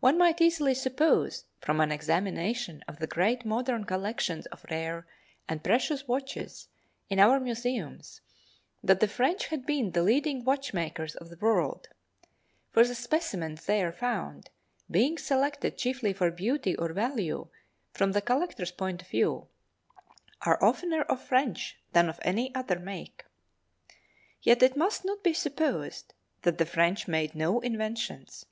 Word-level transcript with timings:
One 0.00 0.18
might 0.18 0.42
easily 0.42 0.74
suppose, 0.74 1.46
from 1.62 1.80
an 1.80 1.90
examination 1.90 2.84
of 2.86 2.98
the 2.98 3.06
great 3.06 3.46
modern 3.46 3.84
collections 3.84 4.44
of 4.48 4.62
rare 4.70 5.06
and 5.48 5.64
precious 5.64 6.06
watches 6.06 6.68
in 7.08 7.18
our 7.18 7.40
museums 7.40 8.20
that 8.82 9.00
the 9.00 9.08
French 9.08 9.46
had 9.46 9.64
been 9.64 9.92
the 9.92 10.02
leading 10.02 10.44
watchmakers 10.44 11.14
of 11.16 11.30
the 11.30 11.38
world, 11.38 11.88
for 12.72 12.84
the 12.86 12.94
specimens 12.94 13.64
there 13.64 13.90
found 13.90 14.50
being 14.90 15.16
selected 15.16 15.78
chiefly 15.78 16.12
for 16.12 16.30
beauty 16.30 16.76
or 16.76 16.92
value 16.92 17.48
from 17.94 18.12
the 18.12 18.20
collector's 18.20 18.70
point 18.72 19.00
of 19.00 19.08
view, 19.08 19.48
are 20.42 20.62
oftener 20.62 21.00
of 21.04 21.22
French 21.22 21.78
than 21.94 22.10
of 22.10 22.18
any 22.20 22.54
other 22.54 22.78
make. 22.78 23.24
Yet 24.42 24.62
it 24.62 24.76
must 24.76 25.06
not 25.06 25.24
be 25.24 25.32
supposed 25.32 26.12
that 26.42 26.58
the 26.58 26.66
French 26.66 27.08
made 27.08 27.34
no 27.34 27.60
inventions. 27.60 28.44